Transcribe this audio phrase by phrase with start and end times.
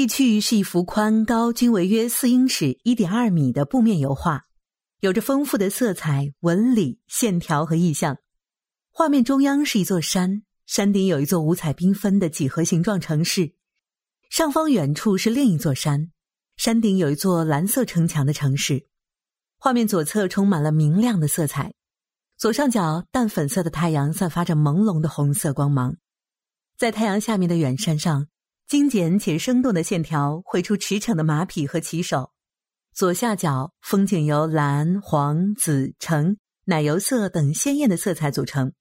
[0.00, 4.46] 意趣是一幅宽高均为约四英尺（一点二米）的布面油画，
[5.00, 8.16] 有着丰富的色彩、纹理、线条和意象。
[8.90, 13.52] 画面中央是一座山，山顶有一座五彩缤纷的几何形状城市，
[14.30, 16.10] 上方远处是另一座山，
[16.56, 18.86] 山顶有一座蓝色城墙的城市。
[19.58, 21.74] 画面左侧充满了明亮的色彩，
[22.38, 25.98] 左上角淡粉色的太阳散发着朦胧的红色光芒，
[26.78, 28.28] 在太阳下面的远山上。
[28.70, 32.30] 精简且生动的线条绘出驰骋的马匹和骑手。
[32.94, 38.72] 左下角风景由蓝、黄、紫、橙、奶油色等鲜艳的色彩组成，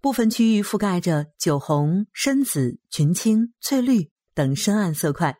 [0.00, 5.38] 部分区域覆盖着酒红、深紫、群青、翠绿等深暗色块。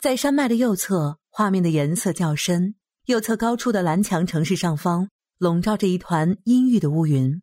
[0.00, 2.74] 在山脉的右侧，画面的颜色较深。
[3.04, 7.42] 右侧高处的蓝墙城市上方笼罩着一团阴郁的乌云，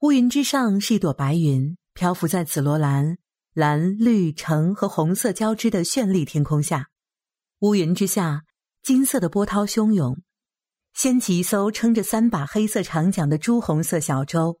[0.00, 3.16] 乌云之上是一朵白云，漂浮在紫罗兰。
[3.56, 6.88] 蓝、绿、橙和红色交织的绚丽天空下，
[7.60, 8.42] 乌云之下，
[8.82, 10.20] 金色的波涛汹涌，
[10.92, 14.58] 掀起一艘撑着三把黑色长桨的朱红色小舟。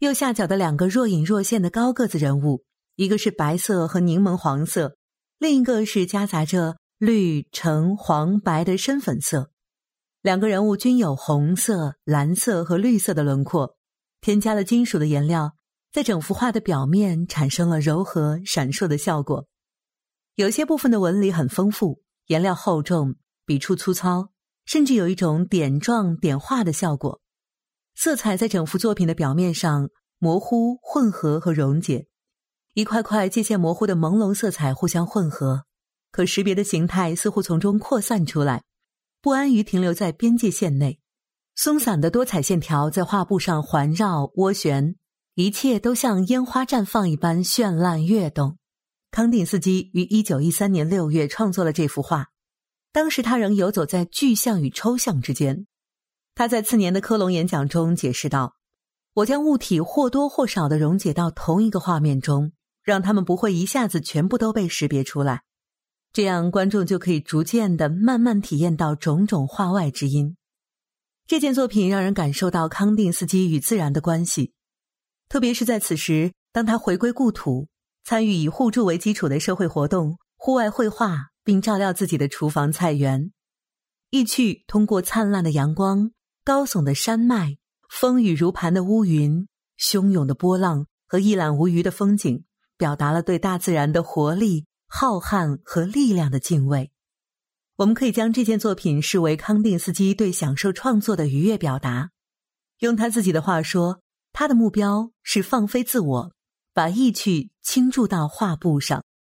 [0.00, 2.64] 右下角的两个若隐若现的高个子人物，
[2.96, 4.98] 一个是白色和柠檬黄色，
[5.38, 9.50] 另一个是夹杂着绿、橙、黄、白的深粉色。
[10.20, 13.74] 两个人物均有红色、蓝色和绿色的轮廓，
[14.20, 15.54] 添加了金属的颜料。
[15.92, 19.46] 在整幅画的表面产生了柔和闪烁的效果，
[20.36, 24.30] 有些部分的纹理很丰富，颜料厚重，笔触粗糙，
[24.64, 27.20] 甚至有一种点状点画的效果。
[27.94, 32.06] 色彩在整幅作品的表面上模糊、混合和溶解，
[32.72, 35.64] 一块块界限模糊的朦胧色彩互相混合，
[36.10, 38.62] 可识别的形态似乎从中扩散出来，
[39.20, 41.00] 不安于停留在边界线内。
[41.54, 44.96] 松散的多彩线条在画布上环绕涡旋。
[45.34, 48.58] 一切都像烟花绽放一般绚烂跃动。
[49.10, 52.26] 康定斯基于一九一三年六月创作了这幅画，
[52.92, 55.66] 当时他仍游走在具象与抽象之间。
[56.34, 58.56] 他在次年的科隆演讲中解释道
[59.14, 65.44] ：“我将物体或多或少的溶解到同一个画面中，让他们不会一下子全部都被识别出来，
[66.12, 70.36] 这样观众就可以逐渐的慢慢体验到种种画外之音。”
[71.26, 74.52] 这件作品让人感受到康定斯基与自然的关系。
[75.32, 77.66] 特别是在此时，当他回归故土，
[78.04, 83.32] 参与以互助为基础的社会活动、户外绘画，并照料自己的厨房菜园，
[84.10, 86.10] 意趣通过灿烂的阳光、
[86.44, 87.56] 高耸的山脉、
[87.88, 89.48] 风雨如磐的乌云、
[89.80, 92.44] 汹涌的波浪和一览无余的风景，
[92.76, 96.92] 表达了对大自然的活力、浩瀚和力量的敬畏。
[97.76, 102.10] 我们可以将这件作品视为康定斯基对享受创作的愉悦表达。
[102.80, 104.02] 用他自己的话说。
[104.32, 106.32] 他的目标是放飞自我，
[106.72, 109.04] 把意趣倾注到画布上。